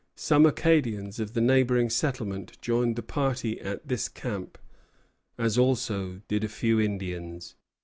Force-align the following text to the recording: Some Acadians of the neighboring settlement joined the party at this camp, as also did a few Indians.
Some 0.15 0.47
Acadians 0.47 1.19
of 1.19 1.35
the 1.35 1.41
neighboring 1.41 1.91
settlement 1.91 2.59
joined 2.59 2.95
the 2.95 3.03
party 3.03 3.59
at 3.61 3.87
this 3.87 4.09
camp, 4.09 4.57
as 5.37 5.59
also 5.59 6.21
did 6.27 6.43
a 6.43 6.49
few 6.49 6.79
Indians. 6.79 7.53